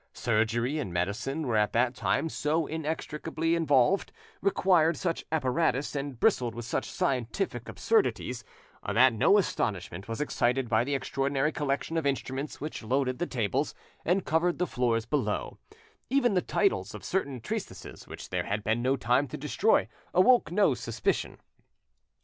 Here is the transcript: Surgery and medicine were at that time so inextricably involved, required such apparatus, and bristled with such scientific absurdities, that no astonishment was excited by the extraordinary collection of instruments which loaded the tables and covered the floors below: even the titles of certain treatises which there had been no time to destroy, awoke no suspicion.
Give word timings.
Surgery 0.13 0.79
and 0.79 0.91
medicine 0.91 1.45
were 1.45 1.55
at 1.57 1.73
that 1.73 1.93
time 1.93 2.27
so 2.27 2.65
inextricably 2.65 3.53
involved, 3.53 4.11
required 4.41 4.97
such 4.97 5.23
apparatus, 5.31 5.95
and 5.95 6.19
bristled 6.19 6.55
with 6.55 6.65
such 6.65 6.89
scientific 6.89 7.69
absurdities, 7.69 8.43
that 8.91 9.13
no 9.13 9.37
astonishment 9.37 10.07
was 10.07 10.19
excited 10.19 10.67
by 10.67 10.83
the 10.83 10.95
extraordinary 10.95 11.51
collection 11.51 11.97
of 11.97 12.07
instruments 12.07 12.59
which 12.59 12.81
loaded 12.81 13.19
the 13.19 13.27
tables 13.27 13.75
and 14.03 14.25
covered 14.25 14.57
the 14.57 14.65
floors 14.65 15.05
below: 15.05 15.59
even 16.09 16.33
the 16.33 16.41
titles 16.41 16.95
of 16.95 17.03
certain 17.05 17.39
treatises 17.39 18.07
which 18.07 18.29
there 18.29 18.45
had 18.45 18.63
been 18.63 18.81
no 18.81 18.97
time 18.97 19.27
to 19.27 19.37
destroy, 19.37 19.87
awoke 20.15 20.51
no 20.51 20.73
suspicion. 20.73 21.37